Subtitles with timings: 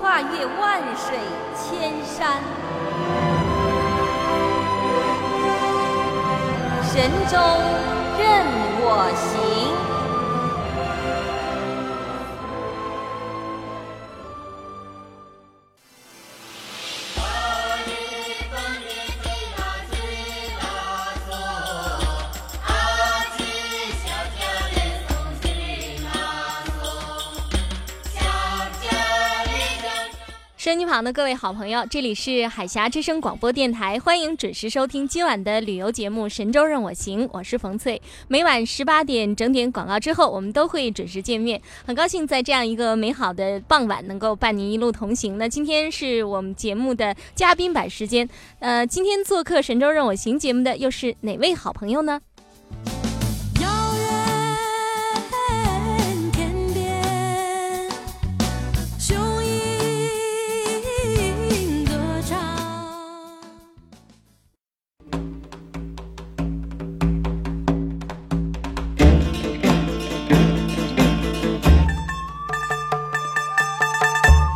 [0.00, 1.18] 跨越万水
[1.56, 2.40] 千山，
[6.84, 7.36] 神州
[8.16, 8.46] 任
[8.80, 9.47] 我行。
[30.68, 38.02] 收音机旁的各位好朋友，这里是海峡之声广播电台，欢迎准时收听今晚的旅游节目《神州任我行》，我是冯翠。
[38.28, 41.58] 每晚十八点整点广告之后，我们都会准时见面。
[41.86, 45.38] 很高兴在这样一个美好的傍晚，能够伴您一路同行。
[45.38, 52.20] 那今天是我们节目的嘉宾版时间，呃，今天做客《神州任我行》节目的又是哪位好朋友呢？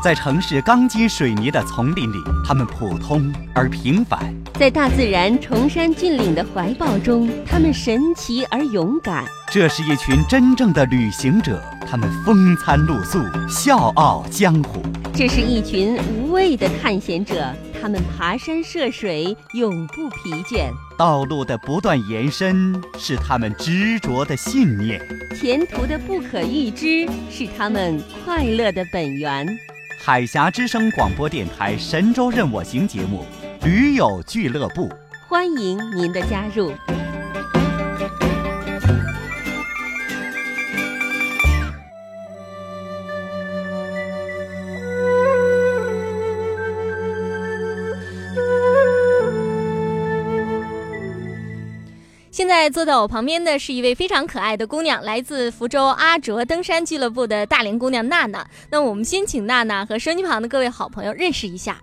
[0.02, 4.18] 在城市钢筋水泥的丛林里，他们普通而平凡；
[4.58, 9.24] 在大自然崇山峻岭的怀抱中，他们神奇而勇敢。
[9.48, 14.80] 这是一群真正的旅行者，他们风餐露宿，笑傲江湖；
[15.14, 20.68] 这是一群无畏的探险者，他们爬山涉水，永不疲倦。
[20.98, 25.00] 道路的不断延伸是他们执着的信念，
[25.40, 29.46] 前途的不可预知是他们快乐的本源。
[30.04, 33.24] 海峡之声广播电台《神州任我行》节目，
[33.64, 34.90] 驴友俱乐部，
[35.28, 36.72] 欢迎您的加入。
[52.62, 58.46] 在坐在我旁边的是一位非常可爱的姑娘，来自福州阿卓登山俱乐部的大龄姑娘娜娜。
[58.70, 61.82] 那我们先请娜娜和收音旁的各位好朋友认识一下。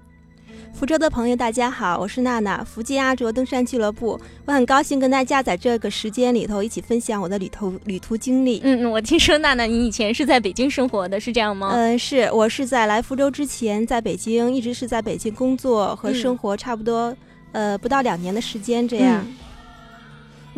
[0.73, 4.17] 福州的朋友，大家好，我是娜娜，福建阿卓登山俱乐部。
[4.45, 8.61] 我很高兴跟大家在这个时间里头一起分享我的旅途旅途经历。
[8.63, 11.73] 嗯，我听说娜娜你以前是在北京生活的，是这样吗？
[11.73, 17.13] 嗯，是我是在来福州之前，在北京一直是在北京工作和生活，差不多
[17.51, 19.28] 呃不到两年的时间这样。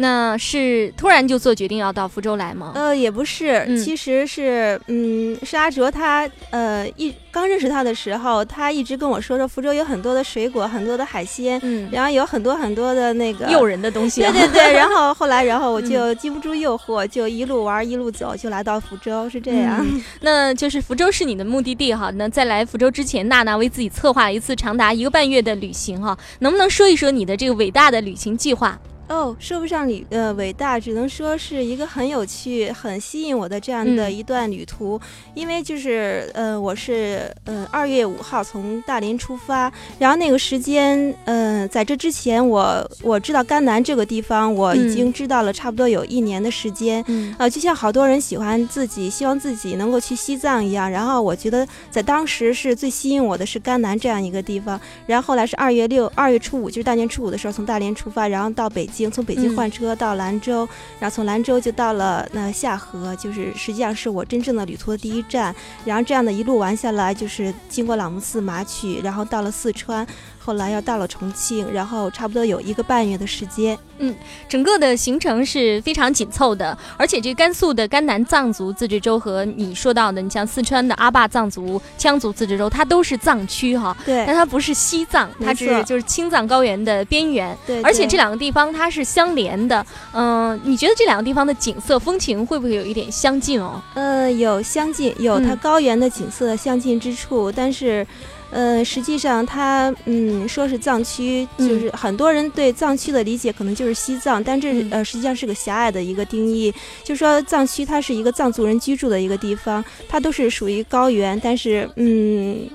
[0.02, 2.72] 那是突然就做决定要到福州来吗？
[2.74, 14.22] 呃，也不是，其实是，嗯，是阿卓他，呃，一刚认识他的时候，他一直跟我说说福州有很多的水果，很多的海鲜，嗯，然后有很多很多的那个诱人的东西。
[14.26, 19.86] 对对对，然后后来，然后我就 经不住诱惑，就一路玩一路走，就来到福州，是这样。
[20.22, 22.12] 那就是福州是你的目的地哈。
[22.16, 28.78] 那在来福州之前，娜娜为自己策划了一次长达一个半月的旅行哈，能不能说一说你的这个伟大的旅行计划？
[29.12, 34.98] 哦，说不上旅呃伟大，只能说是一个很有趣、很吸引我的这样的一段旅途。
[35.34, 39.70] 因为就是呃，我是呃二月五号从大连出发，
[40.00, 47.03] 然后那个时间，嗯，在这之前，我我知道甘南这个地方，我已经知道了差不多有一年的时间。
[47.38, 50.90] 呃，就像好多人喜欢自己，希望自己能够去西藏一样。
[50.90, 54.80] 然后我觉得在当时是最吸引我的是甘南这样一个地方。
[55.06, 59.01] 然后后来是二月六、二月初五，就是大年初五的时候从大连出发，然后到北京。
[59.02, 60.68] 京，从北京换车到兰州，
[61.00, 65.53] 然后从兰州就到了那下河，就是实际上是我真正的旅途的第一站。
[65.84, 70.06] 然后这样的一路玩下来，就是经过朗木寺、玛曲，然后到了四川。
[70.43, 73.78] 后来要到了重庆，然后差不多有一个半月的时间。
[73.99, 74.16] 嗯，
[74.49, 83.96] 整个的行程是非常紧凑的，而且这甘肃的甘南藏族自治州和你说到的，你像四川的阿坝藏族羌族自治州，它都是藏区哈。
[84.03, 84.23] 对。
[84.26, 87.55] 但它不是西藏，它是就是青藏高原的边缘。
[87.67, 87.79] 对。
[87.84, 89.85] 而且这两个地方它是相连的。
[90.14, 93.79] 嗯，你觉得这两个地方的景色风情会不会有一点相近哦？
[93.94, 98.05] 呃，有相近，有它高原的景色相近之处，但是。
[98.52, 106.74] 呃，实际上它，嗯，说是藏区，就是很多人对藏区的理解可能就是西藏，但这呃实际上是个狭隘的一个定义。
[107.02, 112.70] 就说藏区它是一个藏族人居住的一个地方，它都是属于高原，但是，嗯，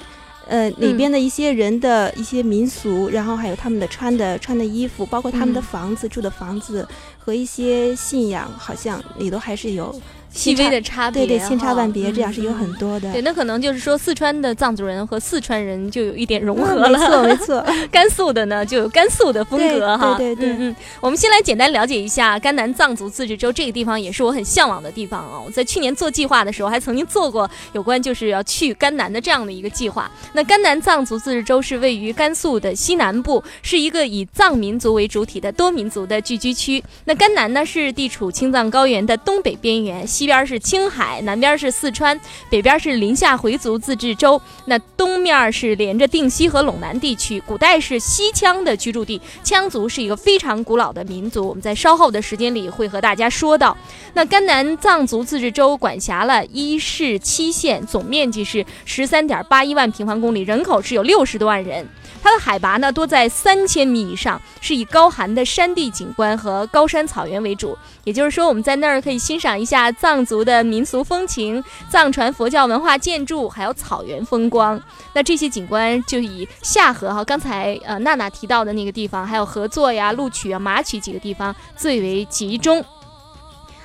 [0.48, 6.88] 呃，里边的一些人的一些民俗，然后还有他们的穿的穿的衣服，包括他们的房子住的房子
[7.18, 9.94] 和一些信仰，好像里头还是有。
[10.36, 13.10] 细微的差别，对对，千差万别，这样是有很多的。
[13.12, 16.90] 对，那可能就是说，四川的藏族人和四川人就有一点融合了。
[16.90, 17.64] 没错，没错。
[17.90, 20.14] 甘肃的呢，就有甘肃的风格哈。
[20.18, 20.52] 对对对。
[20.52, 20.76] 嗯嗯。
[21.00, 25.40] 我们先来简单了解一下甘南藏族自治州这个地方，也是我很向往的地方啊。
[25.44, 30.10] 我在去年做计划的时候，还曾经做过有关就是要去甘南的这样的一个计划。
[30.34, 36.82] 那甘南藏族自治州是位于甘肃的西南部，是一个以藏民族为主体的多民族的聚居区。
[37.04, 41.20] 那甘南呢，是地处青藏高原的东北边缘，西边是青海。
[41.22, 42.20] 南边是四川，
[42.50, 47.40] 北边是临夏回族自治州，那东面是连着定西和陇南地区。
[47.46, 51.48] 古代是西羌的居住地，羌族是一个非常古老的民族。
[51.48, 53.76] 我们在稍后的时间里会和大家说到。
[54.14, 61.86] 那甘南藏族自治州管辖了一市七县，总面积是十三点八一万平方公里，人口是有六十多万人。
[62.26, 67.78] 它的海拔呢多在三千米以上，是以高寒的山地景观和高山草原为主。
[68.02, 74.80] 也就是说，我们在那儿可以欣赏一下藏族的民俗风情、藏传佛教文化建筑，还有草原风光。
[75.12, 82.84] 那这些景观就以下河哈，刚才呃娜娜提到的那个地方，还有合作呀、录取啊、马曲几个地方最为集中。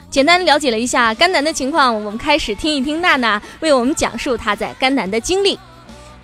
[0.10, 5.60] 简单了解了一下甘南的情况，我们开始听一听娜娜为我们讲述她在甘南的经历。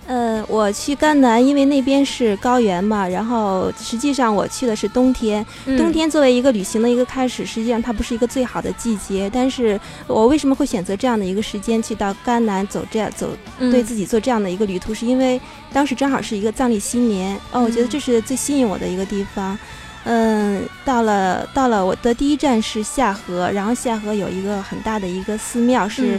[0.08, 5.44] 呃，我去甘南，因为那边是高原嘛，然后实际上我去的是冬天。
[5.76, 9.28] 冬天作为一个旅行的一个开始，实际上它不是一个最好的季节。
[9.30, 13.28] 但是我为什么会选择这样的一个时间去到甘南走这样走，
[13.58, 15.38] 对自己做这样的一个旅途，是因为
[15.74, 19.58] 当时正好是一个藏历新年哦，我觉得这是最吸引我的一个地方。
[20.04, 26.18] 嗯，到了到了，我的第一站是下河，然后下河有一个很大的一个寺庙是。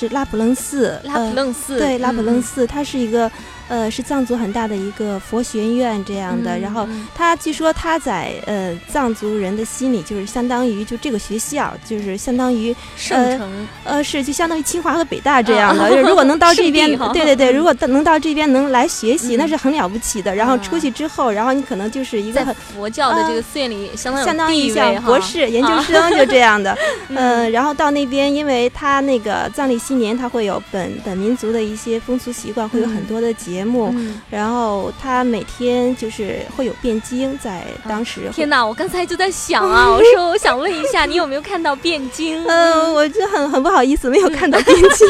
[0.00, 3.30] 是拉卜楞寺，拉卜楞寺，对，拉卜楞寺，它是一个。
[3.70, 16.02] 呃，是藏族很大的一个佛学院这样的，然后他据说他在呃藏族人的心里就是相当于就这个学校就是相当于圣城，呃是就相当于清华和北大这样的。
[16.02, 20.34] 如果能到这边，对对对，如果能到这边能来学习，那是很了不起的。
[20.34, 26.76] 然后出去之后，然后你可能就是一个很佛教的这个寺院里相当相当于像博士研究生就这样的。
[27.14, 33.59] 嗯，然后到那边，因为他那个藏历新年，他会有本本民族的一些风俗习惯，会有很多的节。
[33.60, 33.94] 节目，
[34.30, 38.22] 然后他每天就是会有变经，在当时。
[38.32, 42.42] 天哪，我刚才就在想啊， 我说我想问一下，你有没有看到变经？
[42.46, 45.08] 嗯，我就很很不好意思，没有看到变经。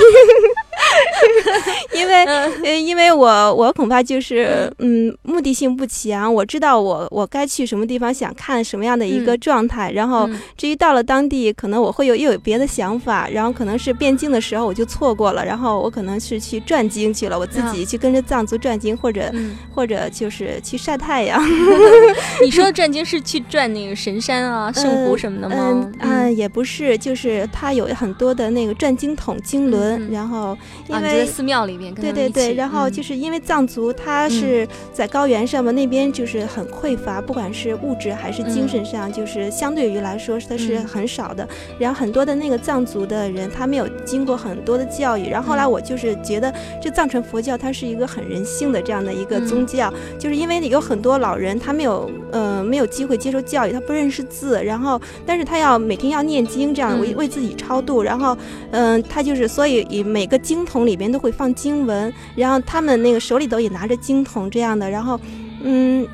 [1.95, 6.33] 因为，呃，因为我我恐怕就是，嗯，目的性不强。
[6.33, 9.91] 我知道我我该去什么地方，想看什么样的一个状态。
[9.93, 13.29] 然后，至于到了当地，可能我会有又有别的想法。
[13.29, 15.45] 然后，可能是辩经的时候我就错过了。
[15.45, 19.33] 然后，我可能是去转经去了，我自己去跟着藏族转经，或者
[19.75, 21.43] 或者就是去晒太阳。
[22.43, 25.91] 你说的转经是去转那个神山啊、圣湖什么的吗？
[26.01, 30.57] 嗯，也不是，就是它有很多的那个转经筒、经轮，然后。
[30.89, 41.49] 因为寺庙里面，对对对，然后就是因为藏族他是在高原上嘛，那边就是很匮乏，不管是物质还是精神上，就是相对于来说它是很少的。
[41.79, 45.29] 然后很多的那个藏族的人，他没有经过很多的教育。
[45.29, 58.03] 然后后来我就是觉得，这藏传佛教它是一个很人性的这样的一个宗教，就是因为有很多老人他没有呃没有机会接受教育，他不认识字，然后但是他要每天要念经，这样为为自己超度。
[58.03, 58.37] 然后
[58.71, 60.61] 嗯，他就是所以以每个经。
[60.71, 65.19] 筒里边都会放经文，然后他们那个手里头也拿着经筒这样的，然后，
[65.65, 66.07] 嗯，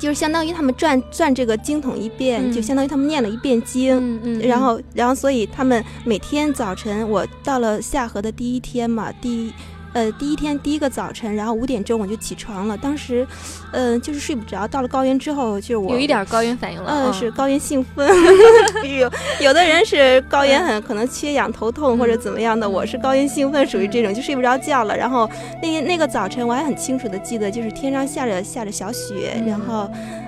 [0.00, 9.52] 就是相当于他们转转这个经筒一遍，就相当于他们念了一遍经，嗯然后然后所以他们每天早晨，我到了下河的第一天嘛，第
[9.94, 12.76] 呃，第一天第一个早晨，然后五点钟我就起床了。
[12.76, 13.26] 当时，
[13.72, 14.68] 嗯、就是睡不着。
[14.68, 16.90] 到了高原之后，就是我有一点儿高原反应了。
[16.90, 18.06] 嗯，啊是高原兴奋，
[18.98, 19.10] 有
[19.40, 24.96] 有的人是高原很可能缺氧头痛或者怎么样的，我是高原兴奋，属于这种就睡不着觉了。
[24.96, 25.30] 然后
[25.62, 29.88] 那那个早晨我还很清楚的记得，就是天上下着下着小雪，然后。
[29.94, 30.23] 嗯，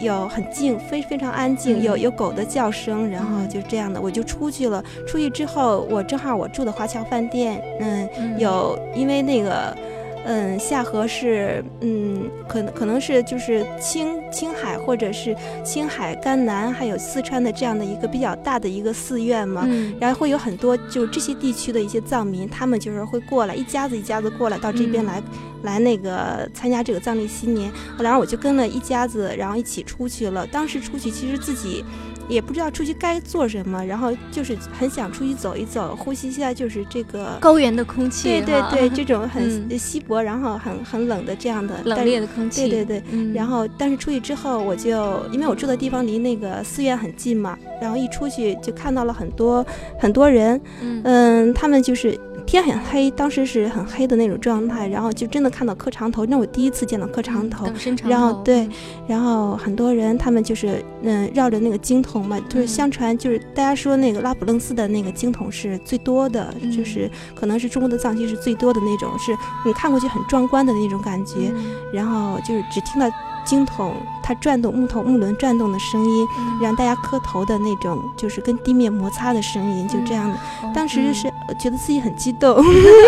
[0.00, 4.82] 有很静，非非常安静，有有狗的叫声，然后就这样的，我就出去了。
[5.06, 8.38] 出去之后，我正好我住的华侨饭店，嗯，嗯。
[8.38, 9.76] 有因为那个，
[10.24, 15.34] 嗯，下河是，嗯，可能可能是就是青青海或者是
[15.64, 25.22] 青海、甘南还有四川的这样的一个比较大的一个寺院嘛，嗯然后会有很多就这些地区的一些藏民，他们就是会过来，一家子一家子过来到这边嗯来，
[25.62, 27.70] 来那个参加这个藏历新年。
[27.98, 30.46] 然后我就跟了一家子，然后一起出去了。
[30.46, 31.84] 当时出去其实自己
[32.30, 37.36] 也不知道出去该做什么，然后就是很想出去走一走，呼吸一下就是这个。
[37.40, 39.78] 高原的空气，对对对， 这种很嗯。
[39.78, 49.66] 稀薄，然后很很冷的这样的冷但冽的空气，对对对，嗯，然后，但是出去之后，我就因为我住的地方离那个寺院很近嘛，然后一出去就看到了很多
[49.98, 51.00] 很多人，嗯。
[51.04, 52.18] 嗯，他们就是
[52.50, 57.66] 天很黑，当时是很黑的那种状态，然后就真的看到磕长头，那我第一次见到磕长头，
[58.04, 58.70] 然后对嗯
[59.08, 69.32] 然后很多人他们就是嗯绕着那个经筒嘛，就是嗯相传就是大家说那个拉卜楞寺的那个经筒是最多的，嗯就是可能是中国的藏区是最多的那种，是
[69.64, 71.52] 你看过去很壮观的那种感觉。
[71.54, 73.06] 嗯然后就是只听到
[73.44, 80.34] 经筒它转动木头木轮转动的声音，嗯让大家磕头的那种就是跟地面摩擦的声音，就这样的。
[80.62, 82.56] 哦当时嗯是呃觉得自己很激动，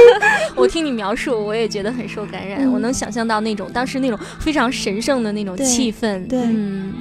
[0.56, 2.60] 我听你描述，我也觉得很受感染。
[2.64, 6.26] 嗯我能想象到那种当时那种非常神圣的那种气氛。
[6.26, 6.92] 对嗯。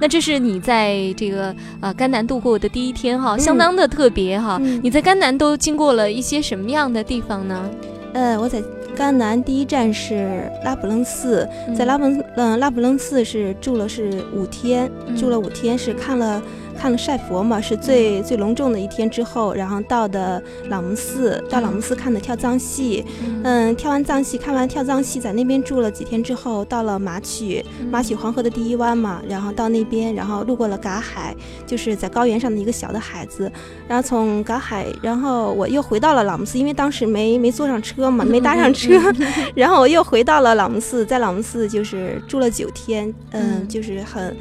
[0.00, 4.58] 那这是你在这个呃甘南度过的第一天哈，嗯相当的特别哈。
[4.60, 7.70] 嗯你在甘南都经过了一些什么样的地方呢？
[8.12, 8.60] 呃，我在
[8.96, 12.04] 甘南第一站是拉卜楞寺，在拉卜
[12.36, 15.16] 嗯拉卜楞寺是住了是五天，嗯。
[15.16, 16.42] 住了五天是看了
[16.82, 23.40] 看了晒佛嘛，是最最隆重的一天之后，然后到的朗木寺，到朗木寺看的跳藏戏，嗯。
[23.44, 27.86] 嗯，跳完藏戏，看完跳藏戏，在那边住了几天之后，到了马曲，嗯。
[27.86, 31.32] 马曲黄河的第一湾嘛，然后到那边，然后路过了嘎海，
[31.64, 33.48] 就是在高原上的一个小的海子，
[33.86, 39.00] 然后从嘎海，然后我又回到了朗木寺，因为当时没没坐上车嘛，没搭上车，
[39.54, 43.68] 然后我又回到了朗木寺，在朗木寺就是住了九天，嗯，嗯。
[43.68, 44.36] 就是很。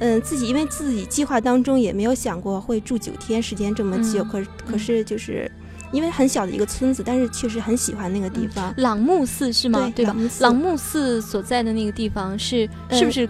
[0.00, 5.50] 嗯，自己因为自己计划当中也没有想过会住九天时间这么久，嗯可可是就是
[5.92, 8.72] 因为很小的一个村子，但是确实很喜欢那个地方。
[8.76, 9.92] 朗木寺是吗？
[9.94, 10.76] 对吧对朗木？
[10.76, 13.28] 寺所在的那个地方是是不呃是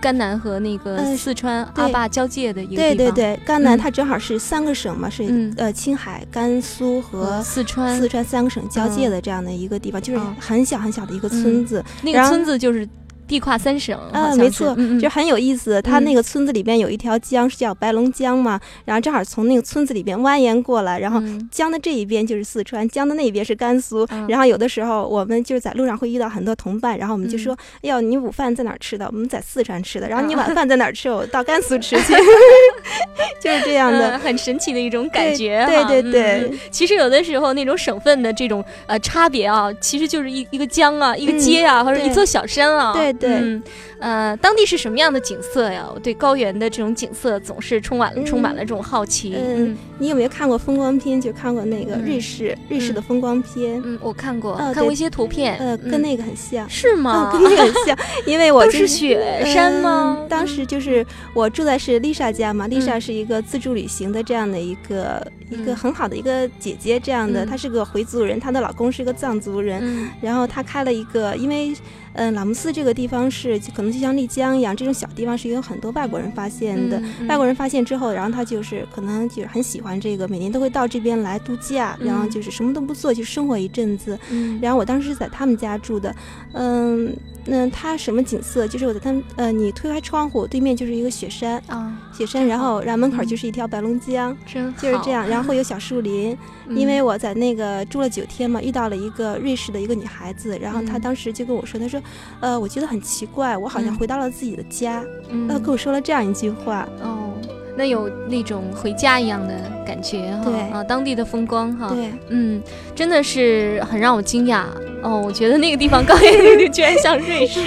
[0.00, 2.96] 甘南和那个呃四川阿坝交界的一个地方？
[2.96, 11.84] 对对对，甘南嗯它正好是三个省嘛，是、嗯呃青海、甘肃和和四川四川三个省交界嗯的这样的一个地方，就是哦很小很小的一个村子。
[12.02, 12.88] 那个村子就是
[13.28, 15.80] 地跨三省，好啊，没错，嗯嗯就很有意思。
[15.82, 24.06] 它嗯那个村子里边有一条江，是叫白龙江嘛，然后正好从那个村子里边蜿蜒过来，然后嗯江的这一边就是四川，江的那一边是甘肃。
[24.10, 29.06] 嗯然后有的时候我们就是在路上会遇到很多同伴，然后我们就嗯说：“哎呦，你午饭在哪儿吃的？
[29.06, 30.08] 我们在四川吃的。
[30.08, 31.10] 然后你啊晚饭在哪儿吃？
[31.10, 32.14] 我到甘肃吃去。
[33.40, 34.16] ”就是这样的。
[34.16, 42.92] 嗯很神奇的一种感觉对对对嗯其实有的时候那种省份的这种呃差别啊，其实就是一一个江啊，一个街啊，或者一座小山啊。
[42.92, 43.30] 对对。
[43.40, 43.62] 嗯
[44.00, 45.88] 呃，当地是什么样的景色呀？
[45.92, 49.34] 我对高原的这种景色总是充满了、嗯充满了这种好奇。
[49.36, 51.20] 嗯，你有没有看过风光片？
[51.20, 56.68] 就看过那个嗯瑞士，瑞士的风光片，嗯，我看过，呃看过一些图片，呃，嗯跟那个很像。
[56.68, 57.30] 是吗？
[57.34, 71.72] 嗯，跟那个很像， 因为我是雪山吗嗯当时就是我住在是丽莎家嘛，丽莎嗯是一个自助旅行的这样的一个一个嗯很好的一个姐姐，这样的，嗯她是个回族人，她的老公是个藏族人，嗯然后她开了一个，因为。
[72.14, 77.00] 嗯，朗姆斯这个地方是就可能就像丽江一样，这种小地方是有很多外国人发现的。
[77.28, 84.18] 外国人发现之后，然后他就是可能就是很喜欢这个，每年都会到这边来度假，然后嗯就是什么都不做，就生活一阵子。
[84.30, 86.14] 嗯然后我当时是在他们家住的，
[86.52, 87.14] 嗯，
[87.44, 88.66] 那他什么景色？
[88.66, 96.36] 就是我在他们，呃，你推开窗户，对面就是一个雪山，啊，雪山，然后然后门口嗯就是一条白龙江，真就是这样，然后会有小树林。
[96.70, 101.98] 因为我在那个住了九天嘛，遇到了一个瑞士的一个女孩子，然后她嗯当时就跟我说，她说，
[102.40, 103.96] 呃，我觉得很奇怪，我好像嗯。
[103.96, 105.48] 回到了自己的家，嗯。
[105.48, 107.32] 他，跟我说了这样一句话，哦，
[107.76, 109.54] 那有那种回家一样的
[109.86, 110.60] 感觉哈，对。
[110.70, 112.62] 啊，当地的风光哈，对，嗯，
[112.94, 114.64] 真的是很让我惊讶。
[115.02, 115.22] 哦。
[115.24, 117.60] 我觉得那个地方高原里居然像瑞士，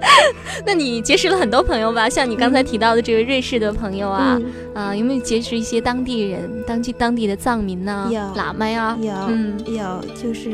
[0.64, 2.08] 那你结识了很多朋友吧？
[2.08, 4.40] 像你刚才提到的这个瑞士的朋友啊，
[4.74, 8.20] 嗯，啊，有没有结识一些当地人，当地当地的藏民呐、有。
[8.40, 8.96] 喇嘛呀？
[9.00, 9.58] 有、嗯。
[9.66, 10.50] 有，就是。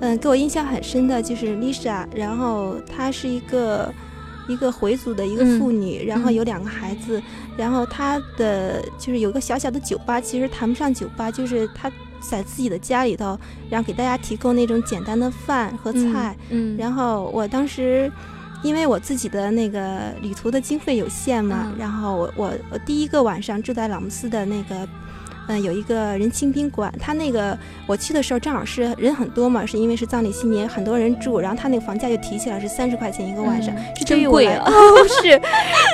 [0.00, 3.90] 嗯，给我印象很深的就是 Lisa，然后她是一个
[4.48, 7.22] 一个回族的一个妇女，然后有两个孩子，
[7.56, 13.38] 然后她的就是有个小小的酒吧，其实谈不上酒吧，就是她在自己的家里头，
[13.70, 18.10] 然后给大家提供那种简单的饭和菜，嗯，然后我当时。
[18.62, 24.88] 因为我自己的那个旅途的经费有限嘛，然后我我我第一个晚上住在朗姆斯的那个。
[25.48, 34.70] 嗯，有一个人清宾馆，他那个我去的时候正好是人很多嘛，是因为是藏历新年，很多人住，然后他那个房价就提起来是三十块钱一个晚上，这对于我来啊
[35.22, 35.40] 是，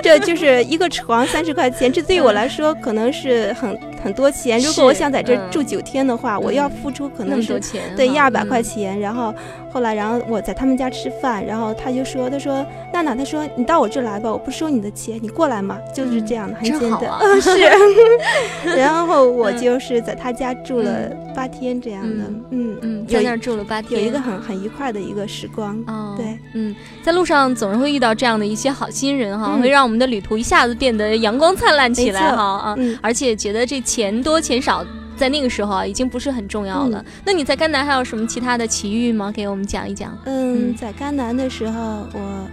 [0.03, 4.59] 这就是一个床三十块钱，这对于我来说可能是很很多钱。
[4.61, 7.61] 如果我想在这住九天的话，我要付出可能是
[7.97, 8.99] 对一二百块钱。
[8.99, 9.35] 然后
[9.73, 17.41] 后来，然后我在他们家吃饭，然后他就说，他说娜娜，他说你到我这来吧，我不收你的钱，你过来嘛，就是这样的，很简单， 嗯。
[17.41, 19.31] 是，然后。
[19.31, 22.77] 我就是在他家住了八天这样的，嗯。
[22.83, 25.77] 嗯，在那儿住了八天，有一个很很愉快的一个时光。
[25.87, 37.05] 哦，对，嗯，在路上总是会遇到这样的一些好心人哈，会让我们的旅途一下子变得阳光灿烂起来哈啊，而且觉得这钱多钱少在那个时候啊已经不是很重要了。
[37.25, 39.33] 那你在甘南还有什么其他的奇遇吗？
[39.33, 40.17] 给我们讲一讲。
[40.27, 42.47] 嗯，在甘南的时候，我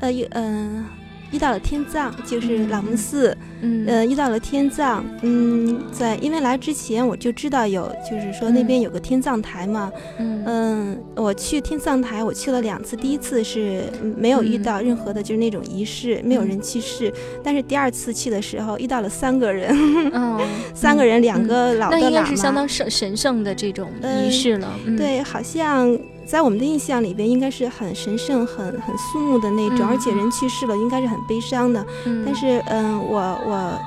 [0.00, 0.84] 呃有嗯。
[1.30, 13.82] 遇到了天葬，就是朗木寺，嗯，呃，遇到了天葬，嗯，在因为来之前我就知道有，就是说那边有个天葬台嘛，嗯，我去天葬台，我去了两次，第一次是
[14.16, 17.12] 没有遇到任何的，就是那种仪式，没有人去世，
[17.44, 19.70] 但是第二次去的时候遇到了三个人，
[20.14, 20.40] 嗯，
[20.74, 25.98] 三个人，两个老的喇嘛，那应该是相当神神圣的这种仪式了，对，好像。
[26.30, 31.84] 在我们的印象里边，应该是很神圣、很很肃穆的那种，而且人去世了，应该是很悲伤的。
[32.24, 33.80] 但是，嗯，我我，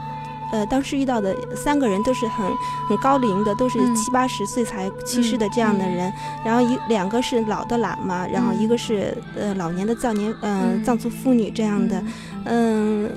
[0.52, 2.46] 呃，当时遇到的三个人都是很
[2.90, 6.12] 很高龄的，都是七八十岁才去世的这样的人。
[6.44, 10.84] 然后一两个是老的喇嘛，然后一个是呃老年的藏年嗯。
[10.84, 12.04] 藏族妇女这样的，
[12.46, 13.10] 嗯。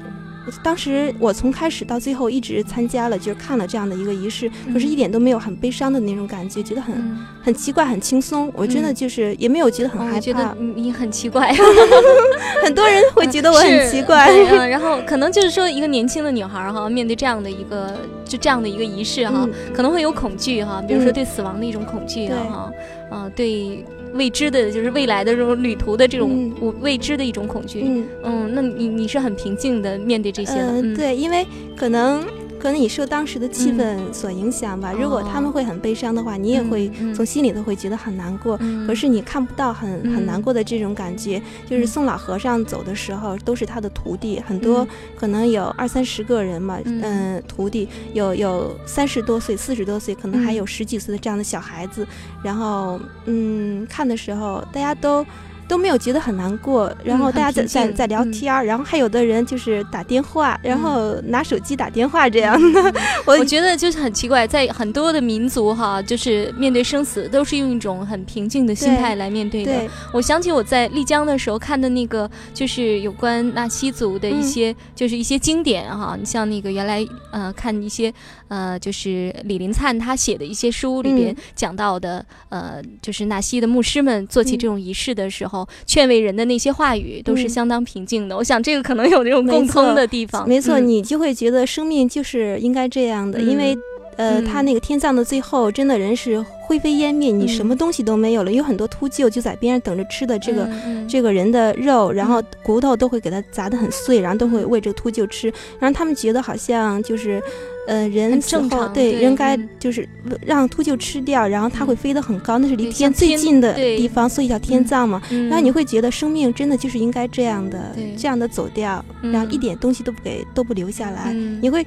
[0.62, 8.52] 当时我从开始到最后一直参加了，就是看了这样的一个仪式，可是一点都没有很悲伤的那种感觉，觉得很很奇怪，很轻松。
[8.54, 10.20] 我真的就是也没有觉得很害怕。
[10.20, 11.52] 觉得你很奇怪
[12.62, 14.30] 很多人会觉得我很奇怪。
[14.68, 22.70] 然后可能就是说，一个年轻的女孩哈，面对这样的一个就这样的一个仪式哈，可能会有恐惧哈，比如说对死亡的一种恐惧哈，
[23.10, 23.84] 啊，对。
[24.14, 27.83] 未知的，就是未来的这种旅途的这种未知的一种恐惧。
[27.85, 30.80] 嗯嗯，那你你是很平静的面对这些的。
[30.80, 32.25] 嗯，对，因为可能。
[32.64, 34.90] 可能你受当时的气氛所影响吧。
[34.90, 38.58] 如果他们会很悲伤的话，你也会从心里头会觉得很难过。
[38.86, 41.42] 可是你看不到很很难过的这种感觉。
[41.68, 46.78] 就是送老和尚走的时候，都是他的徒弟，很多可能有二三十个人嘛。
[46.86, 52.06] 嗯，徒弟有有三十多岁、四十多岁，可能还有十几岁的这样的小孩子。
[52.42, 55.22] 然后，嗯，看的时候大家都。
[55.66, 62.94] 都没有觉得很难过，然后大家在在在聊天儿，然后还有的人就是打电话，然后拿手机打电话这样的。
[63.26, 69.72] 我我觉得就是很奇怪，在很多的民族哈，就是面对生死都是用一种很平静的心态来面对的。
[70.12, 76.16] 我想起我在丽江的时候看的那个，就是有关纳西族的一些，就是一些经典哈。
[76.18, 78.12] 你像那个原来呃看一些
[78.49, 85.67] 呃，就是李林灿他写的一些书里边讲到的呃，就是纳西的牧师们做起这种仪式的时候。
[85.87, 90.47] 劝慰人的那些话语都是相当平静的，我想这个可能有这种共通的地方。
[90.49, 93.76] 没错，你就会觉得生命就是应该这样的，因为
[94.17, 98.52] 呃，他那个天葬的最后，真的人是灰飞烟灭，你什么东西都没有了。
[98.52, 100.69] 有很多秃鹫就在边上等着吃的这个
[101.09, 107.43] 这个人的肉，然后骨头都会给他砸得很碎，然后都会喂这个秃鹫吃，然后他们觉得好像就是。
[107.86, 110.08] 呃，人死后对人该就是
[110.40, 115.20] 让秃鹫吃掉，然后它会飞得很高，那是离天最近的地方，所以叫天葬嘛。
[115.30, 121.32] 然后你会觉得生命真的就是应该这样的，这样的走掉，然后一点东西都不给，都不留下来。
[121.60, 121.86] 你会，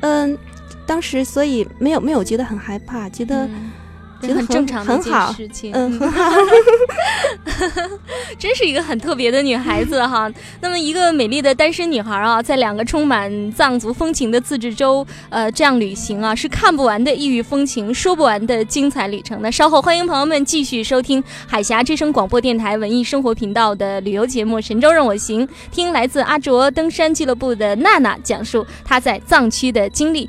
[0.00, 0.36] 嗯，
[0.86, 3.48] 当时所以没有没有觉得很害怕，觉得。
[4.20, 6.30] 觉得很正常的一件事情，嗯，很好，
[8.38, 10.30] 真是一个很特别的女孩子哈。
[10.60, 19.40] 那么，一个美丽的单身女孩啊，在两个充满藏族风情的自治州，呃，这样旅行啊，是看不完的异域风情，说不完的精彩旅程。
[19.42, 30.28] 那稍后欢迎朋友们继续收听海峡之声广播电台文艺生活频道的旅游节目《神州任我行》，听来自阿卓登山俱乐部的娜娜讲述她在藏区的经历。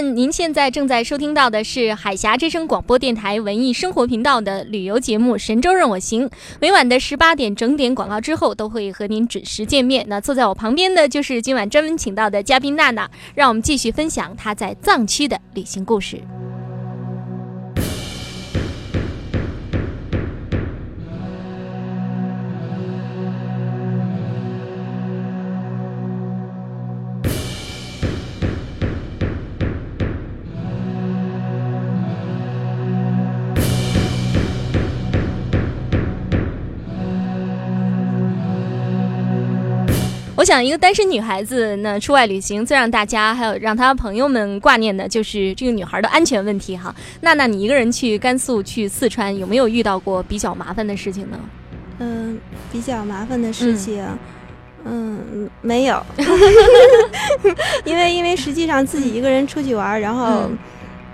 [0.00, 6.28] 您现在正在收听到的是海峡之声广播电台文艺生活频道的旅游节目《神州任我行》。
[6.60, 10.04] 每晚的十八点整点广告之后，都会和您准时见面。
[10.08, 16.20] 那坐在我旁边的就是今晚专门请到的嘉宾娜娜，让我们继续分享她在藏区的旅行故事。
[40.40, 46.94] 我想，一个单身女孩子那出外旅行，最让大家还有让她朋友们挂念的，就是这个女孩的安全问题哈。
[47.20, 51.38] 娜娜，你一个人去甘肃、去四川，有没有遇到过比较麻烦的事情呢？
[51.98, 52.38] 嗯，
[52.72, 54.02] 比较麻烦的事情，
[54.86, 56.02] 嗯，没有，
[57.84, 60.50] 因为因为实际上自己一个人出去玩，然后。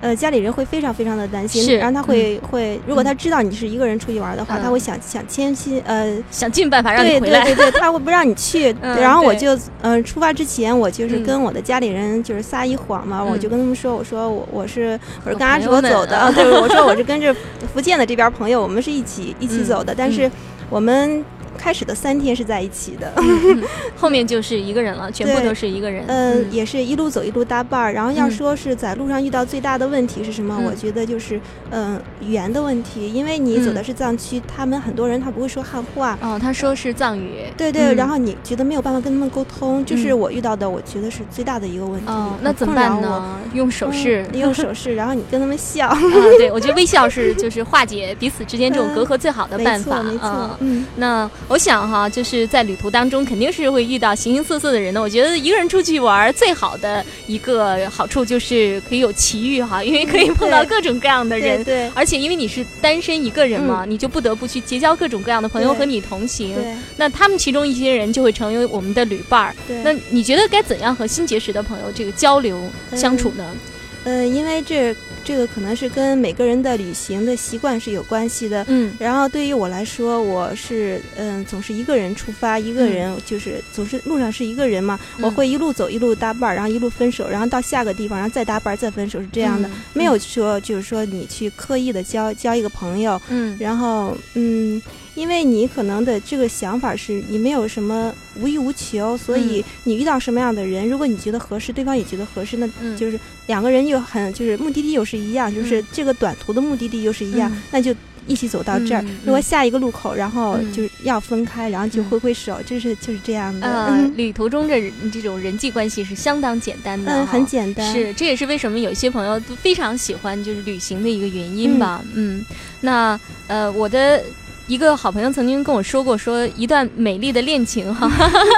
[0.00, 7.44] 呃，家里人会非常非常的担心，然后他会会，如果他知道你是一个人出去玩的话，他会想想千辛呃，想尽办法让你对回来。
[7.44, 8.74] 对对对，他会不让你去。
[8.82, 11.22] 嗯然后我就嗯，出发之前我就是嗯。
[11.24, 13.50] 跟我的家里人就是撒一谎嘛，我就嗯。
[13.50, 17.34] 跟他们说，我说我我是我是跟阿卓走的，对，我说我是跟着
[17.72, 20.30] 福建的这边朋友，我们是一起一起嗯走的，但是
[20.68, 21.24] 我们
[21.56, 23.12] 开始的三天是在一起的。
[23.16, 23.62] 嗯
[23.96, 26.04] 后面就是一个人了，全部都是一个人。
[26.06, 27.92] 嗯，嗯也是一路走一路搭伴儿。
[27.92, 30.56] 然后要嗯说是在路上遇到最大的问题是什么？
[30.64, 31.40] 我嗯觉得就是
[31.70, 36.16] 嗯语言的问题，因为你走的嗯是藏区，他们很多人他不会说汉话。
[36.20, 37.44] 哦，他说是藏语。
[37.56, 42.06] 对对，嗯然后你觉得没有办法跟他们沟通，就是嗯我遇到的，我觉得是最大的一个问题。
[42.08, 42.74] 哦，那怎么？
[42.74, 43.38] 办呢？
[43.54, 44.22] 用手势。
[44.32, 45.98] 嗯用手势，然后你跟他们笑， 啊，
[46.36, 49.96] 对，我觉得微笑是就是化解彼此之间这种隔阂最好的办法。
[49.96, 50.28] 错 没错
[50.60, 50.86] 嗯，嗯。
[50.96, 55.00] 那我想哈，就是在旅途当中肯定是会遇到形形色色的人的。
[55.00, 61.62] 我觉得一个人出去玩儿最好的一个好处就是可以有奇遇哈，因为可以碰到各种各样的人。
[61.62, 66.54] 对对而且因为你是单身一个人嘛，你就不得不去结交各种各样的朋友和你同行。
[66.56, 69.54] 对那他们其中一些人就会成为我们的旅伴儿。
[69.68, 72.60] 对，那你觉得该怎样和新结识的朋友这个交流
[72.96, 73.44] 相处呢？
[73.52, 73.58] 嗯，
[74.06, 78.64] 因为这这个可能是跟每个人的旅行的习惯是有关系的。
[78.68, 78.94] 嗯。
[78.98, 85.24] 然后对于我来说，我是嗯，总是一个人出发，一个人就是总是路上是一个人嘛，嗯。
[85.24, 89.72] 我会一路走一路搭伴儿，然后一路分手，然后到下个地方，然后再搭伴儿再分手，是这样的，嗯。
[89.92, 93.56] 没有说就是说你去刻意的交交一个朋友，嗯。
[93.58, 94.80] 然后嗯，
[95.16, 102.96] 因为你可能的这个想法是你没有什么无欲无求，所以你遇到什么样的人，如果你觉得合适，对方也觉得合适，那嗯。
[102.96, 107.62] 就是两个人又很就是目的地又是一样，就是这个短途的目的地又是一样，嗯。
[107.72, 107.92] 那就。
[108.28, 113.64] 一起走到这儿，如果下一个路口，然后嗯就是要分开，然后就嗯挥挥手，就是就是这样的。
[113.64, 117.94] 呃嗯，旅途中这这种人际关系是相当简单的，嗯，很简单。
[117.94, 122.04] 是，这也是为什么有些朋友都非常喜欢就是旅行的一个原因吧。
[122.14, 122.44] 嗯，
[122.80, 124.20] 那呃，我的
[124.66, 128.10] 一个好朋友曾经跟我说过，说一段美丽的恋情哈，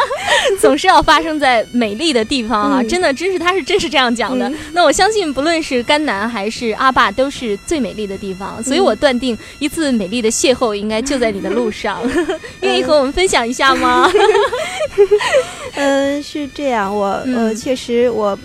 [0.61, 2.81] 总是要发生在美丽的地方哈。
[2.83, 4.49] 嗯真的，真是他是真是这样讲的。
[4.49, 8.63] 嗯那我相信，不论是甘南还是阿坝，都是最美丽的地方。
[8.63, 12.01] 所以我断定，一次美丽的邂逅应该就在你的路上。
[12.63, 14.11] 愿意和我们分享一下吗？
[15.75, 18.39] 嗯， 是这样，我嗯呃，确实我，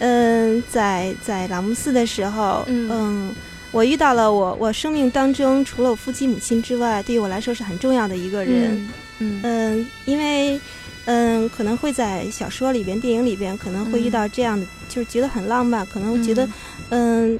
[0.00, 3.34] 嗯，在在朗木寺的时候，嗯嗯，
[3.70, 8.74] 我遇到了我我生命当中除了我父亲母亲之外，对于我来说是很重要的一个人。
[8.74, 9.40] 嗯嗯。
[9.42, 10.60] 嗯，因为
[11.06, 14.10] 嗯，可能会在小说里边、电影里边可能会遇嗯。
[14.10, 16.48] 到这样的，就是觉得很浪漫，可能觉得
[16.90, 17.38] 嗯。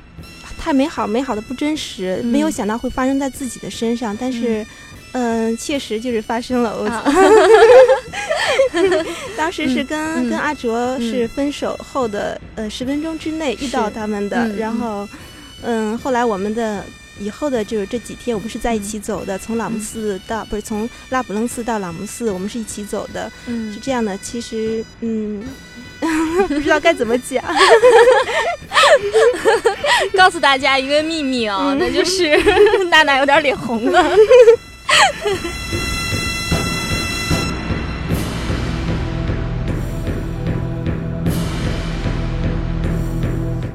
[0.61, 4.67] 太美好，美好的不真实，没有嗯想到会发生在自己的身上，但是，
[5.13, 6.77] 嗯，确实就是发生了。
[6.77, 7.05] 我、啊。
[9.37, 11.29] 当时是跟、嗯跟阿卓是嗯。
[11.29, 14.57] 分手后的、呃十分钟之内遇到他们的，嗯。
[14.57, 15.09] 然后
[15.63, 16.85] 嗯后来我们的
[17.19, 24.17] 以后的就是这几天我们是在一嗯起走的，从朗木寺到不是从拉卜楞寺到朗木寺，我们是一起走的，嗯是这样的。
[24.19, 25.43] 其实嗯
[26.47, 27.43] 不知道该怎么讲。
[30.17, 32.37] 告诉大家一个秘密啊、那就是
[32.91, 34.05] 娜娜有点脸红了。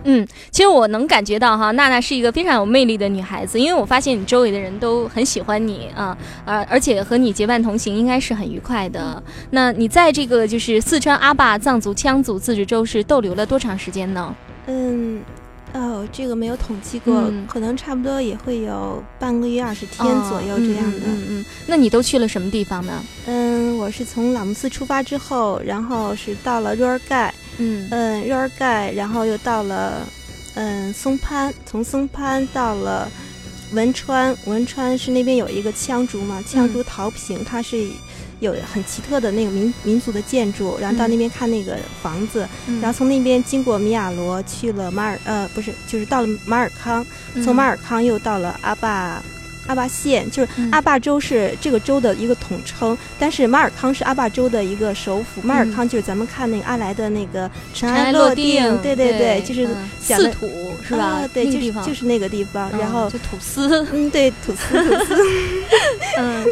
[0.03, 9.21] 嗯，其实我能感觉到哈，娜娜是一个非常有魅力的女孩子，因为我发现你周围的人都很喜欢你啊，而、而且和你结伴同行应该是很愉快的。
[9.51, 14.35] 那你在这个就是四川阿坝藏族羌族自治州是逗留了多长时间呢？
[14.67, 15.21] 嗯，
[15.73, 20.99] 哦，这个没有统计过，嗯可能差不多也会有半个月、二十天左右这样的。
[20.99, 23.03] 嗯嗯嗯，那你都去了什么地方呢？
[23.25, 27.87] 嗯，我是从朗木寺出发之后，然后是到了若尔盖，嗯。
[27.91, 30.07] 嗯，若尔盖，然后又到了
[30.55, 33.09] 嗯松潘，从松潘到了
[33.73, 37.87] 汶川，汶川是那边有一个羌族嘛，羌族陶坪，它是
[38.39, 42.79] 有很奇特的那个民民族的建筑，然后到嗯那边看那个房子，嗯。
[42.81, 47.43] 然后从那边经过米亚罗去了马尔呃不是，就是到了马尔康，嗯。
[47.43, 49.21] 从马尔康又到了阿坝。
[49.67, 55.41] 阿坝县就是嗯阿坝州是这个州的一个统称，但是马尔康是阿坝州的一个首府。
[55.41, 60.49] 马尔康就是咱们看那个阿来的那个尘埃落定，对对对，就是嗯讲的四土
[60.87, 61.03] 是吧？
[61.03, 62.69] 啊对，就是就是那个地方。
[62.71, 65.15] 然嗯后就土司， 嗯，对，土司土司。
[66.19, 66.45] 嗯，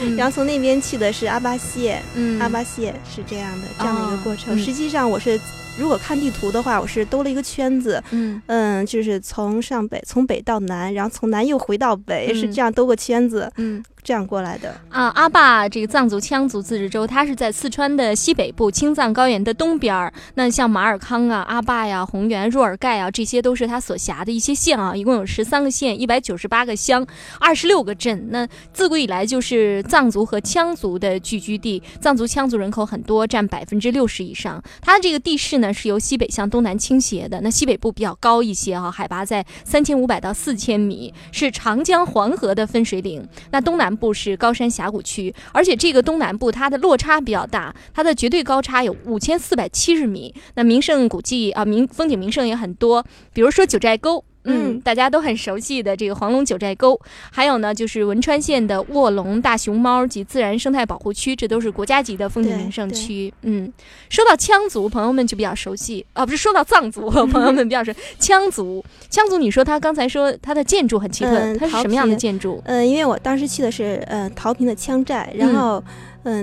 [0.00, 4.54] 嗯然后从那边去的是阿坝县，嗯阿坝县是这样的这样的一个过程。
[4.56, 5.38] 嗯实际上我是
[5.78, 8.40] 如果看地图的话，我是兜了一个圈子，嗯。
[8.46, 12.52] 嗯，就是从上北，从北到南，然后从南又回到北，是嗯。
[12.52, 14.72] 这样兜个圈子，嗯这样过来的。
[14.88, 20.12] 啊，阿坝这个藏族羌族自治州，它是在四川的西北部青藏高原的东边儿。
[20.34, 27.04] 那像马尔康啊、阿坝呀、红原、若尔盖啊，这些都是它所辖的一些县啊，一共有十三个县，一百九十八个乡，
[27.40, 28.28] 二十六个镇。
[28.30, 34.62] 那自古以来就是藏族和羌族的聚居地，藏族羌族人口很多，占百分之六十以上。
[34.80, 43.26] 它这个地势呢是由西北向东南倾斜的，那西北部比较高一些哈、海拔在三千五百到四千米，是长江黄河的分水岭。
[43.50, 50.34] 那东南部是高山峡谷区，而且这个东南部它的落差比较大，它的绝对高差有五千四百七十米。
[50.54, 54.24] 那名胜古迹啊，名风景名胜也很多，比如说九寨沟。
[54.46, 56.98] 嗯，嗯大家都很熟悉的这个黄龙九寨沟，
[57.30, 63.32] 还有呢，就是汶川县的卧龙大熊猫及自然生态保护区，这都是国家级的风景名胜区。
[63.42, 63.72] 嗯，
[64.08, 67.92] 说到羌族，朋友们就比较熟悉啊，不是说到藏族，朋友们比较熟。
[68.20, 72.62] 羌族，羌族，你说他刚才说他的建筑很奇特，嗯它是什么样的建筑？
[72.64, 75.84] 嗯，因为我当时去的是呃桃坪的羌寨，然嗯后。
[75.84, 75.84] 嗯，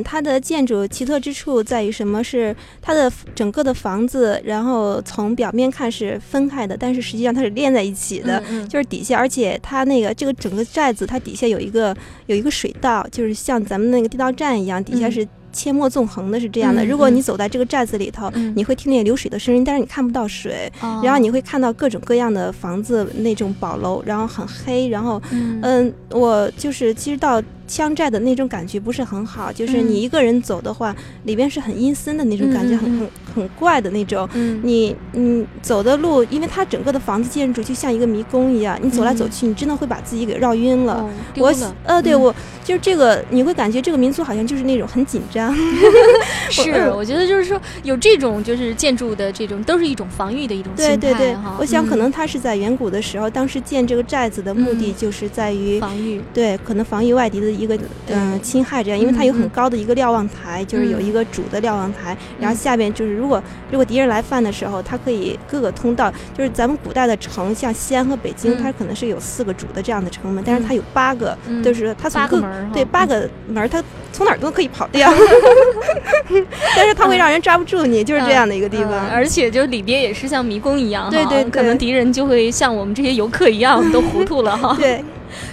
[0.03, 2.23] 它的建筑奇特之处在于什么？
[2.23, 8.39] 是它的整个的房子，然后从表面看是分开的，但是实际上它是连在一起的。
[8.49, 11.95] 嗯嗯就是底下，而且它那个这个整个寨子，它底下有一个
[12.27, 16.83] 有一个水道，就是像咱们那个地道战一样，底下嗯是阡陌纵横的，是这样的。
[16.83, 20.71] 嗯嗯如果你走在这个寨子里头，嗯你会听见流水的声音，但是你看不到水。
[20.81, 34.27] 哦然后你会看到各种各样的房子那种宝楼，然后很黑，然后嗯嗯，我就是其实到羌寨的那种感觉不是很好，就是嗯你一个人走的话，里边是很阴森的那种感觉，很很很怪的那种。
[34.33, 34.59] 嗯。
[34.63, 39.31] 你你走的路，因为它整个的房子建筑就像一个迷宫一样，你走来走嗯。
[39.31, 41.09] 去，你真的会把自己给绕晕了。
[41.37, 42.21] 我呃，对、嗯。
[42.21, 45.53] 我就是这个，你会感觉这个民族好像就是那种很紧张。
[46.51, 46.95] 是，嗯。
[46.95, 51.99] 我觉得就是说有这种就是建筑的这种，都是一种防御的一种心态对对对哈，我想可嗯。
[51.99, 54.95] 能他是在远古的时候，当时建这个寨子的目的嗯。
[54.97, 55.79] 就是在于。
[55.79, 58.15] 防御，对，可能防御外敌的一个对。
[58.15, 68.57] 嗯、侵害，这样，因为它有很高的一个瞭望台，就是有嗯一个主的瞭望台，然后嗯下边就是如果如果敌人来犯的时候，它可以各个通道，就是咱们古代的城，像西安和北京，嗯。
[68.63, 70.65] 它可能是有四个主的这样的城门，但是嗯。
[70.67, 71.63] 它有八个，嗯。
[71.63, 75.11] 就是它从各门对八嗯个门，它从哪儿都可以跑掉，
[76.75, 79.09] 但是它会让人抓不住你，就是这样的一个地嗯方。
[79.09, 81.43] 而且就里边也是像迷宫一样，对对。
[81.45, 84.75] 可能敌人就会像我们这些游客一样都糊涂了哈。
[84.79, 85.03] 对，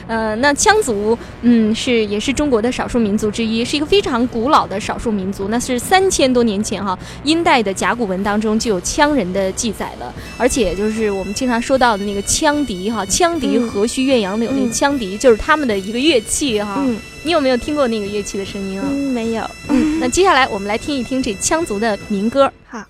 [0.07, 5.49] 呃，那羌族，嗯，是也是中国的少数民族之一，是一个非常古老的少数民族。
[5.49, 16.77] 那是三千多年前哈，殷代的甲骨文当中就有羌人的记载了，而且就是我们经常说到的那个羌笛哈，羌笛嗯何须怨杨柳那个嗯羌笛就是他们的一个乐器哈。
[16.79, 18.87] 嗯你有没有听过那个乐器的声音啊？
[18.91, 22.51] 嗯，没有，嗯那接下来我们来听一听这羌族的民歌。
[22.67, 22.83] 好。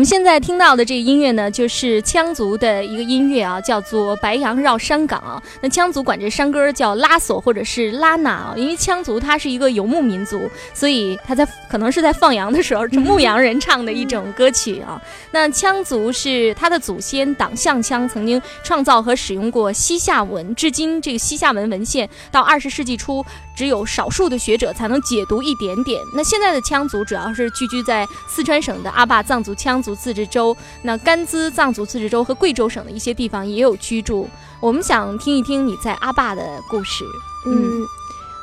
[0.00, 5.22] 们们现在听到的这个音乐呢，就是羌族的一个音乐啊，叫做《白羊绕山岗》。
[5.60, 14.98] 那羌族管这山歌叫拉索或者是拉纳啊，因为羌族它是一个游牧民族，所以他在可能是在放羊的时候，是牧羊人唱的一种歌曲啊。
[15.32, 23.22] 那羌族是他的祖先党项羌曾经创造和使用过西夏文，至今这个西夏文文献到二十世纪初。
[23.56, 26.00] 只有少数的学者才能解读一点点。
[26.16, 34.28] 那现在的羌族主要是聚居在四川省的阿坝藏族羌族自治州，那甘孜藏族自治州和贵州省的一些地方也有居住。
[34.60, 37.04] 我们想听一听你在阿坝的故事。
[37.46, 37.86] 嗯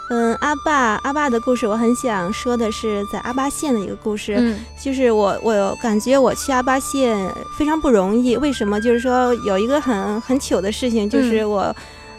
[0.10, 4.36] 嗯，阿坝阿坝的故事，我很想说的是在阿坝县的一个故事。
[4.38, 8.38] 嗯，就是我我感觉我去阿坝县非常不容易。
[8.38, 8.80] 为什么？
[8.80, 11.76] 就是说有一个很很糗的事情，就是我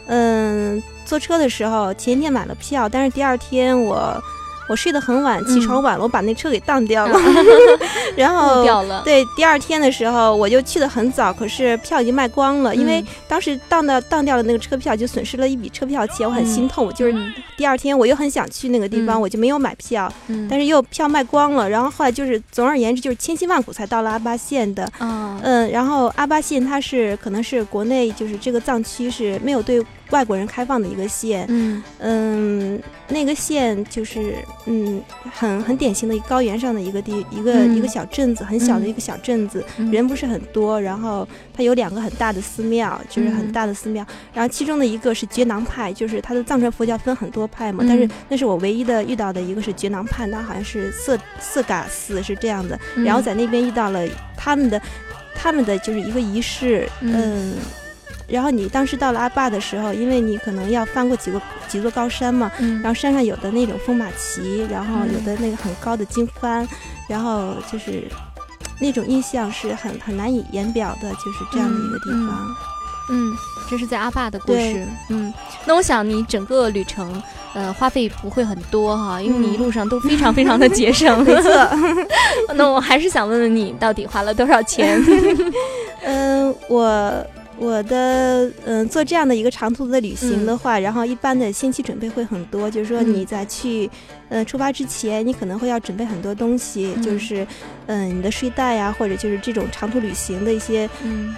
[0.07, 0.81] 嗯。
[1.05, 4.15] 坐车的时候，前一天买了票，但是第二天我
[4.69, 7.19] 我睡得很晚，起床晚了，我把那车给当掉了，
[8.15, 9.01] 然后掉了。
[9.03, 16.93] 对，第二天的时候我就去的很早，可是票已经卖光了，因为当时当的当掉了那个车票，就损失了一笔车票钱，我很心痛。
[16.93, 20.11] 就是第二天我又很想去那个地方，我就没有买票，
[20.49, 21.67] 但是又票卖光了。
[21.67, 24.87] 然后后来就是总而言之，就是千辛万苦才到了阿巴县的。
[24.99, 29.83] 嗯，然后阿巴县它是可能是国内就是这个藏区是没有对。
[30.11, 40.81] 外国人开放的一个县，嗯嗯，那个县就是嗯很很典型的高原上的一个地一个一个小镇子，很小的一个小镇子，人不是很多。
[40.81, 44.05] 然后它有两个很大的寺庙，就是很大的寺庙。
[44.33, 52.79] 然后其中的一个是觉囊派，就是它的藏传佛教分很多派嘛，但是那是我唯一的遇到的一个是觉囊派，它好像是色色嘎寺是这样的。
[52.95, 54.81] 然后在那边遇到了他们的
[55.35, 57.53] 他们的就是一个仪式，嗯。
[58.27, 66.67] 然后你当时到了阿坝的时候，因为你可能要翻过几个几座高山嘛，然后山上有的那种风马旗，然后有的那个很高的经幡，
[67.07, 68.03] 然后就是
[68.79, 72.47] 那种印象是很很难以言表的，就是这样的一个地方。
[73.11, 73.33] 嗯，
[73.67, 74.85] 这是在阿坝的故事。
[75.09, 75.33] 嗯，
[75.65, 77.19] 那我想你整个旅程，
[77.55, 81.21] 呃，花费不会很多哈，因为你一路上都非常非常的节省。
[81.25, 81.51] 没错。
[82.53, 85.03] 那我还是想问问你，到底花了多少钱？
[86.03, 87.25] 嗯， 我。
[87.59, 93.89] 我的嗯，做这样的一个长途的旅行的话，然后一般的先期准备会很多，就是说你在去。
[94.29, 97.45] 呃，出发之前你可能会要准备很多东西，就是，
[97.87, 100.89] 嗯，你的睡袋呀，或者就是这种长途旅行的一些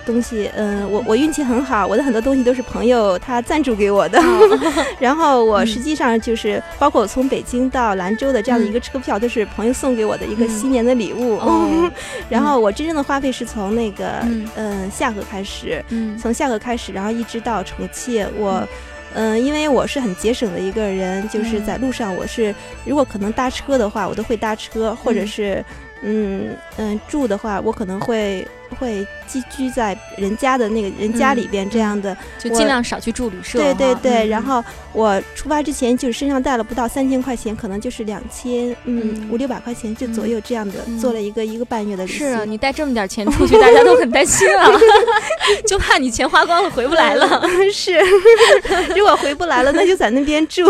[0.06, 0.50] 东西。
[0.56, 4.22] 嗯，我我运气很好，我的很多东西都是朋友他赞助给我的。
[5.00, 11.40] 然后我实际上就是包括我从北京到兰州的这样的一个车票，都是朋友送给我的一个新年的礼物。
[12.30, 14.22] 然后我真正的花费是从那个
[14.56, 15.84] 嗯下河开始，
[16.22, 18.68] 从下河开始，然后一直到重庆，我。
[19.14, 22.54] 嗯，因为我是很节省的一个人，就是在路上，我是
[22.86, 25.64] 如果可能搭车的话，我都会搭车，或者是。
[26.04, 28.44] 嗯嗯，住的话，我可能会
[28.76, 33.60] 会寄居在人家的那个人家里边，这样的就尽量少去住旅社。
[33.60, 42.28] 对对对，然后我出发之前就是身上带了不到三千块钱，可能就是两千嗯五六百块钱就左右这样的，做了一个一个半月的旅行。
[42.28, 44.70] 是啊，你带这么点钱出去，大家都很担心啊，
[45.68, 47.42] 就怕你钱花光了回不来了。
[47.74, 48.00] 是，
[48.96, 50.66] 如果回不来了，那就在那边住，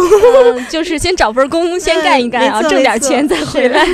[0.69, 3.85] 就是先找份工，先干一干啊，挣点钱再回来。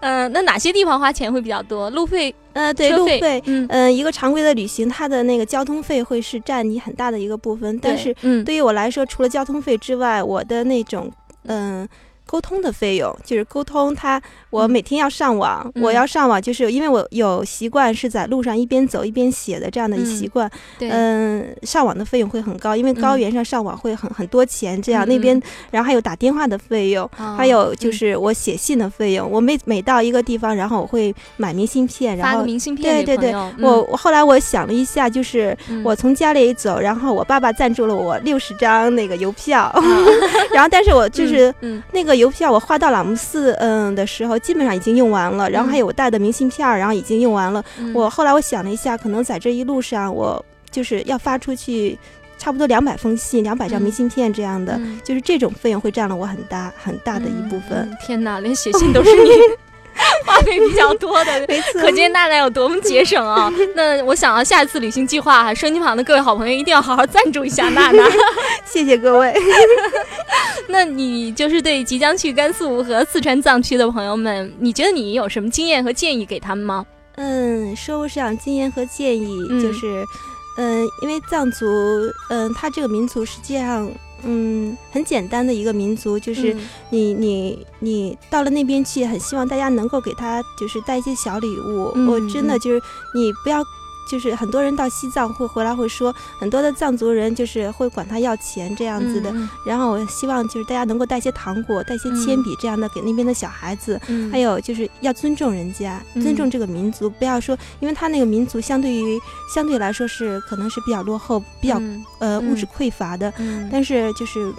[0.00, 1.90] 嗯， 那哪些地方花钱会比较多？
[1.90, 2.34] 路费？
[2.52, 3.42] 呃，对，路费。
[3.46, 7.78] 嗯，一个常规的旅行，它的那个交通费会是占你很大的一个部分。
[7.80, 11.10] 但是，对于我来说，除了交通费之外，我的那种，
[11.46, 11.88] 嗯。
[12.34, 14.20] 沟通的费用就是沟通，他
[14.50, 20.50] 我每天要上网，我要上网，就是因为我有习惯是在路上一边走一边写的这样的习惯。
[20.80, 24.82] 嗯，上网的费用会很高，因为高原上上网会很很多钱。
[24.82, 29.30] 这样那边，然后还有打电话的费用，还有就是我写信的费用。
[29.30, 39.72] 我每每到一个地方，然后我会买明信片，然后明信片对对对，我我后来我想了一下，就是我从家里走，然后我爸爸赞助了我六十张那个邮票，
[40.52, 41.54] 然后但是我就是
[41.92, 42.23] 那个。
[42.23, 45.48] 邮票我画到朗姆寺嗯的时候，基本上已经用完了。
[45.50, 47.64] 然后还有我带的明信片，然后已经用完了。
[47.94, 51.98] 我后来我想了一下，可能在这一路上，我就是要发出去
[52.38, 57.90] 差不多两百封信、两百张明信片这样的，就是这种费用会占了我很大很大的一部分。
[58.04, 59.30] 天哪，连写信 都是你。
[60.26, 61.46] 花费比较多的，
[61.80, 63.52] 可见娜娜有多么节省啊！
[63.74, 68.04] 那我想啊，下一次旅行计划，收音机旁的各位好朋友一定要好好赞助一下娜娜。
[68.64, 69.34] 谢谢各位。
[70.68, 76.84] 那你就是对即将去甘肃和四川藏区的朋友们，你觉得你有什么经验和建议给他们吗？
[77.16, 80.04] 嗯，说不上经验和建议，就是，
[80.58, 81.66] 嗯，因为藏族，
[82.30, 83.88] 嗯，他这个民族实际上。
[84.24, 86.60] 嗯很简单的一个民族，就是嗯
[86.90, 91.92] 你你你到了那边去，很希望大家能够给他就是带一些小礼物。
[91.94, 92.80] 嗯我真的嗯就是
[93.14, 93.62] 你不要。
[94.06, 99.30] 就是很多人到西藏会回来会说，很多的藏族人就是会管他要钱这样子的。
[99.30, 104.00] 嗯然后我希望就是大家能够带些糖果、带些铅笔这样的给那边的小孩子。
[104.08, 104.30] 嗯。
[104.30, 106.22] 还有就是要尊重人家，嗯。
[106.22, 109.18] 尊重这个民族，不要说，因为他那个民族相对于
[109.54, 112.04] 相对来说是可能是比较落后、比较、嗯。
[112.20, 112.68] 呃物质嗯。
[112.76, 113.68] 匮乏的，嗯。
[113.72, 114.52] 但是就是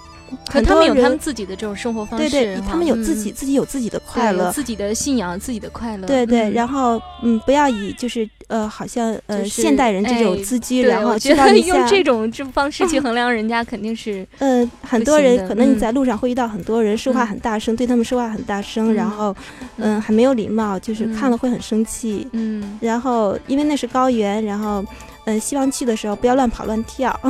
[0.49, 3.33] 可他们有他们自己的这种生活方式，对对，他们有自己、嗯。
[3.33, 6.07] 自己有自己的快乐，自己的信仰，自己的快乐。
[6.07, 6.53] 对对，嗯。
[6.53, 17.27] 然后嗯，不要以就是呃，好像呃、就是现代人这种哎自居，对然后我觉得你用这种这方式去 衡量人家，肯定是呃，很多人可能你在路上会遇到很多人说话嗯。
[17.27, 19.35] 很大声，对他们说话很大声，然嗯后
[19.77, 21.31] 嗯、很没有礼貌，就是看嗯。
[21.31, 22.27] 了会很生气。
[22.31, 24.83] 嗯，然后因为那是高原，然后
[25.25, 27.17] 嗯、希望去的时候不要乱跑乱跳，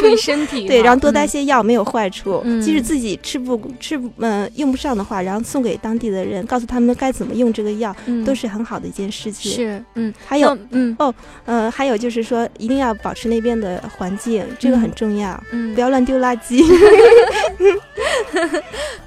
[0.00, 0.66] 注意 身体。
[0.66, 2.40] 对，然后多带嗯些药没有坏处。
[2.44, 9.52] 嗯即使自己吃不吃不嗯、用不上的话，然后送给当地的人，告诉他们该怎么用这个药，嗯都是很好的一件事情。
[9.52, 10.96] 是嗯，还有那嗯
[11.44, 16.64] 呃，还有就是说，一定要保持那边的环境，这个很重要，嗯，不要乱丢垃圾。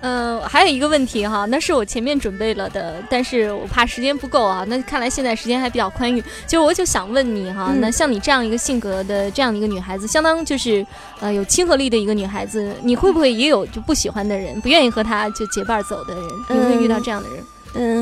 [0.01, 4.63] 嗯，还有一个问题哈，那是我前面准备了的，但是我怕时间不够啊。
[4.67, 10.85] 那看来现在时间还比较宽裕，就我就想问你哈，嗯那像你这样一个性格的这样的一个女孩子，相当就是
[11.19, 16.23] 呃有亲和力的一个女孩子，你会不会也有就不喜欢的人，不愿意和她就结伴走的人？
[16.49, 17.39] 你会遇到这样的人？
[17.39, 17.45] 嗯，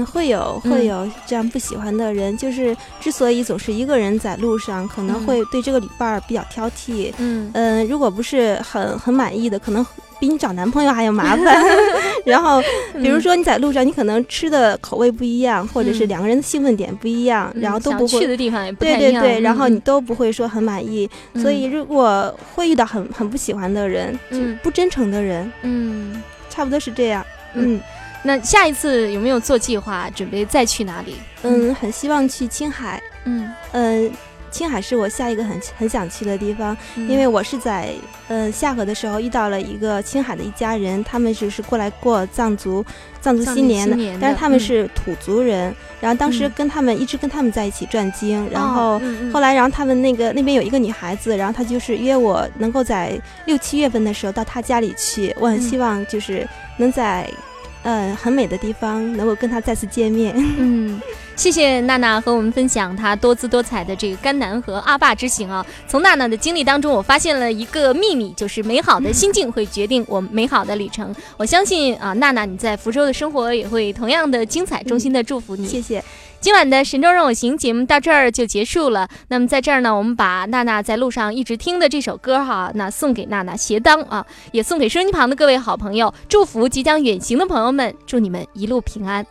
[0.06, 7.12] 会有嗯会有这样不喜欢的人，就是之所以总是一个人在路上，可能嗯会对这个旅伴儿比较挑剔。
[7.18, 9.86] 嗯嗯，如果不是很很满意的，可能
[10.20, 11.64] 比你找男朋友还要麻烦。
[12.26, 12.62] 然后，
[12.94, 18.20] 比如说你在路上，你可能吃的口味不一样，或者是嗯两个人的兴奋点不一样，然后都不会。
[18.20, 19.00] 去的地方也不太一样。
[19.00, 27.24] 对对对，然后嗯你都不会说很满意，所以如果会遇到很很不喜欢的人，嗯就不真诚的人，嗯，差不多是这样。
[27.54, 27.82] 嗯嗯
[28.24, 31.16] 那下一次有没有做计划，准备再去哪里？
[31.44, 33.02] 嗯，很希望去青海。
[33.26, 34.12] 嗯，嗯，
[34.50, 37.90] 青海是我下一个很很想去的地方，嗯因为我是在
[38.28, 42.84] 呃下河的时候遇到了一个青海的一家人，他们就是过来过藏族
[43.22, 49.32] 藏族新年的，但是他们是土族人，然后当时嗯跟他们、一直跟他们在一起转经，然哦后。
[49.32, 56.48] 后来，然后他们那个那边有一个女孩子，然后她就是约我能够在六七月份的时候到她家里去，我很嗯希望就是
[56.78, 57.30] 能在，
[57.88, 60.34] 呃很美的地方能够跟他再次见面。
[60.36, 61.00] 嗯，
[61.38, 65.66] 谢谢娜娜和我们分享她多姿多彩的这个甘南和阿坝之行啊。
[65.88, 71.16] 从娜娜的经历当中，我发现了一个秘密，就是美好的心境会决定我们美好的旅程。
[71.38, 74.84] 我相信啊，娜娜你在福州的生活也会同样的精彩。
[74.84, 75.66] 衷心的祝福你。
[75.66, 76.04] 谢谢。
[76.40, 79.10] 今晚的《神州任我行》节目到这儿就结束了。
[79.28, 89.26] 那么在这儿呢，我们把娜娜在路上一直听的这首歌哈，那送给娜娜携当啊，也送给收音机旁的各位好朋友，祝福即将远行的朋友们，祝你们一路平安。